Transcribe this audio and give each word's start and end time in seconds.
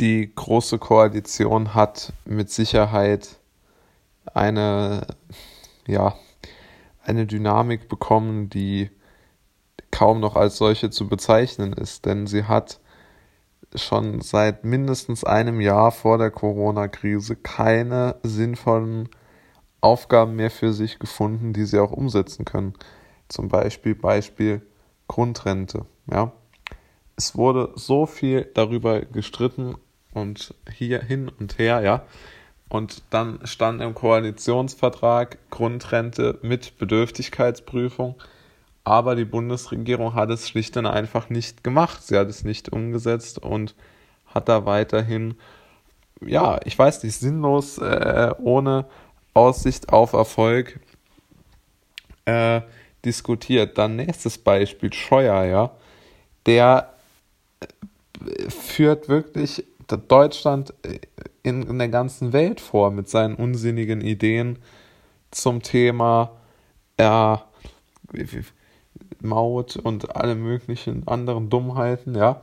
die 0.00 0.32
Große 0.34 0.78
Koalition 0.78 1.74
hat 1.74 2.12
mit 2.24 2.50
Sicherheit 2.50 3.40
eine, 4.32 5.06
ja, 5.86 6.14
eine 7.02 7.26
Dynamik 7.26 7.88
bekommen, 7.88 8.48
die 8.50 8.90
kaum 9.90 10.20
noch 10.20 10.36
als 10.36 10.58
solche 10.58 10.90
zu 10.90 11.08
bezeichnen 11.08 11.72
ist, 11.72 12.06
denn 12.06 12.26
sie 12.26 12.44
hat 12.44 12.80
schon 13.74 14.20
seit 14.20 14.64
mindestens 14.64 15.24
einem 15.24 15.60
Jahr 15.60 15.90
vor 15.90 16.18
der 16.18 16.30
Corona-Krise 16.30 17.36
keine 17.36 18.16
sinnvollen 18.22 19.08
Aufgaben 19.80 20.36
mehr 20.36 20.50
für 20.50 20.72
sich 20.72 20.98
gefunden, 20.98 21.52
die 21.52 21.64
sie 21.64 21.78
auch 21.78 21.92
umsetzen 21.92 22.44
können. 22.44 22.74
Zum 23.28 23.48
Beispiel 23.48 23.94
Beispiel 23.94 24.62
Grundrente. 25.06 25.86
Ja. 26.10 26.32
Es 27.16 27.36
wurde 27.36 27.72
so 27.74 28.06
viel 28.06 28.48
darüber 28.54 29.00
gestritten 29.00 29.74
und 30.12 30.54
hier 30.72 31.02
hin 31.02 31.30
und 31.40 31.58
her, 31.58 31.80
ja. 31.80 32.02
Und 32.68 33.02
dann 33.10 33.40
stand 33.44 33.80
im 33.80 33.94
Koalitionsvertrag 33.94 35.38
Grundrente 35.50 36.38
mit 36.42 36.76
Bedürftigkeitsprüfung. 36.78 38.16
Aber 38.84 39.16
die 39.16 39.24
Bundesregierung 39.24 40.14
hat 40.14 40.30
es 40.30 40.48
schlicht 40.48 40.76
und 40.76 40.86
einfach 40.86 41.30
nicht 41.30 41.64
gemacht. 41.64 42.02
Sie 42.02 42.16
hat 42.16 42.28
es 42.28 42.44
nicht 42.44 42.70
umgesetzt 42.70 43.38
und 43.38 43.74
hat 44.26 44.48
da 44.48 44.66
weiterhin, 44.66 45.34
ja, 46.24 46.60
ich 46.64 46.78
weiß 46.78 47.02
nicht, 47.02 47.14
sinnlos, 47.14 47.78
äh, 47.78 48.34
ohne 48.38 48.86
Aussicht 49.34 49.90
auf 49.90 50.12
Erfolg 50.12 50.80
äh, 52.26 52.60
diskutiert. 53.04 53.78
Dann 53.78 53.96
nächstes 53.96 54.38
Beispiel, 54.38 54.92
Scheuer, 54.92 55.44
ja. 55.44 55.70
Der 56.46 56.92
äh, 57.60 58.50
führt 58.50 59.08
wirklich 59.08 59.64
Deutschland 59.96 60.74
äh, 60.82 60.98
in, 61.42 61.62
in 61.62 61.78
der 61.78 61.88
ganzen 61.88 62.32
Welt 62.32 62.60
vor 62.60 62.90
mit 62.90 63.08
seinen 63.08 63.34
unsinnigen 63.34 64.00
Ideen 64.00 64.58
zum 65.30 65.62
Thema 65.62 66.32
ja, 66.98 67.44
Maut 69.20 69.76
und 69.76 70.16
alle 70.16 70.34
möglichen 70.34 71.06
anderen 71.06 71.50
Dummheiten, 71.50 72.14
ja. 72.14 72.42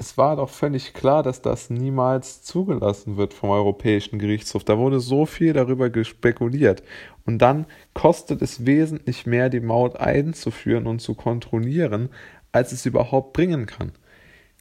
Es 0.00 0.16
war 0.16 0.36
doch 0.36 0.48
völlig 0.48 0.94
klar, 0.94 1.24
dass 1.24 1.42
das 1.42 1.70
niemals 1.70 2.44
zugelassen 2.44 3.16
wird 3.16 3.34
vom 3.34 3.50
Europäischen 3.50 4.20
Gerichtshof. 4.20 4.62
Da 4.62 4.78
wurde 4.78 5.00
so 5.00 5.26
viel 5.26 5.52
darüber 5.52 5.90
gespekuliert. 5.90 6.84
Und 7.26 7.38
dann 7.38 7.66
kostet 7.94 8.40
es 8.40 8.64
wesentlich 8.64 9.26
mehr, 9.26 9.48
die 9.48 9.58
Maut 9.58 9.96
einzuführen 9.96 10.86
und 10.86 11.00
zu 11.00 11.14
kontrollieren, 11.14 12.10
als 12.52 12.70
es 12.70 12.86
überhaupt 12.86 13.32
bringen 13.32 13.66
kann. 13.66 13.90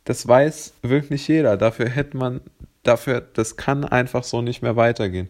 Das 0.08 0.25
weiß 0.25 0.75
wirklich 0.83 1.27
jeder. 1.27 1.58
Dafür 1.58 1.89
hätte 1.89 2.16
man 2.16 2.39
dafür, 2.83 3.19
das 3.19 3.58
kann 3.58 3.83
einfach 3.83 4.23
so 4.23 4.41
nicht 4.41 4.61
mehr 4.61 4.77
weitergehen. 4.77 5.27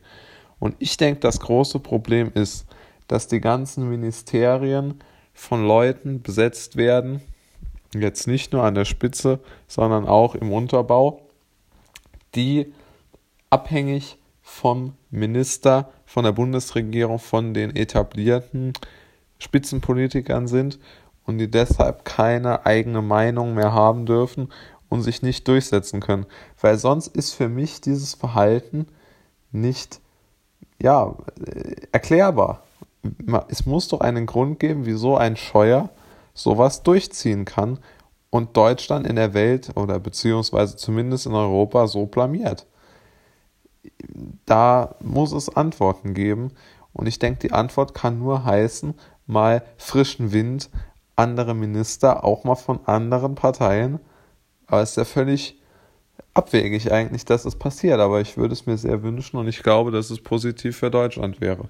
Und 0.59 0.75
ich 0.77 0.97
denke, 0.97 1.19
das 1.19 1.39
große 1.39 1.79
Problem 1.79 2.31
ist, 2.35 2.67
dass 3.07 3.27
die 3.27 3.41
ganzen 3.41 3.89
Ministerien 3.89 4.99
von 5.33 5.65
Leuten 5.65 6.21
besetzt 6.21 6.75
werden, 6.75 7.21
jetzt 7.95 8.27
nicht 8.27 8.53
nur 8.53 8.61
an 8.61 8.75
der 8.75 8.85
Spitze, 8.85 9.39
sondern 9.67 10.05
auch 10.05 10.35
im 10.35 10.53
Unterbau, 10.53 11.23
die 12.35 12.71
abhängig 13.49 14.19
vom 14.43 14.93
Minister, 15.09 15.89
von 16.05 16.23
der 16.23 16.33
Bundesregierung, 16.33 17.17
von 17.17 17.55
den 17.55 17.75
etablierten 17.75 18.73
Spitzenpolitikern 19.39 20.47
sind 20.47 20.77
und 21.27 21.37
die 21.37 21.51
deshalb 21.51 22.05
keine 22.05 22.65
eigene 22.65 23.03
Meinung 23.03 23.53
mehr 23.53 23.73
haben 23.73 24.07
dürfen 24.07 24.49
und 24.89 25.03
sich 25.03 25.21
nicht 25.21 25.47
durchsetzen 25.47 25.99
können. 25.99 26.25
Weil 26.59 26.77
sonst 26.79 27.07
ist 27.07 27.33
für 27.33 27.49
mich 27.49 27.81
dieses 27.81 28.15
Verhalten 28.15 28.87
nicht 29.51 29.99
ja, 30.81 31.15
äh, 31.45 31.75
erklärbar. 31.91 32.63
Es 33.49 33.65
muss 33.65 33.87
doch 33.89 34.01
einen 34.01 34.25
Grund 34.25 34.59
geben, 34.59 34.85
wieso 34.85 35.15
ein 35.17 35.35
Scheuer 35.37 35.89
sowas 36.33 36.83
durchziehen 36.83 37.45
kann 37.45 37.79
und 38.29 38.55
Deutschland 38.55 39.07
in 39.07 39.15
der 39.15 39.33
Welt 39.33 39.71
oder 39.75 39.99
beziehungsweise 39.99 40.75
zumindest 40.75 41.25
in 41.25 41.33
Europa 41.33 41.87
so 41.87 42.05
blamiert. 42.05 42.65
Da 44.45 44.95
muss 45.01 45.31
es 45.31 45.49
Antworten 45.49 46.13
geben 46.13 46.51
und 46.93 47.07
ich 47.07 47.19
denke, 47.19 47.39
die 47.39 47.53
Antwort 47.53 47.93
kann 47.93 48.19
nur 48.19 48.45
heißen, 48.45 48.93
mal 49.25 49.63
frischen 49.77 50.31
Wind, 50.31 50.69
andere 51.17 51.53
Minister, 51.53 52.23
auch 52.23 52.45
mal 52.45 52.55
von 52.55 52.79
anderen 52.85 53.35
Parteien 53.35 53.99
aber 54.67 54.81
es 54.81 54.91
ist 54.91 54.97
ja 54.97 55.05
völlig 55.05 55.57
abwegig 56.33 56.91
eigentlich, 56.91 57.25
dass 57.25 57.45
es 57.45 57.55
passiert. 57.55 57.99
Aber 57.99 58.21
ich 58.21 58.37
würde 58.37 58.53
es 58.53 58.65
mir 58.65 58.77
sehr 58.77 59.01
wünschen 59.01 59.37
und 59.37 59.47
ich 59.47 59.63
glaube, 59.63 59.91
dass 59.91 60.09
es 60.09 60.21
positiv 60.21 60.77
für 60.77 60.91
Deutschland 60.91 61.41
wäre. 61.41 61.69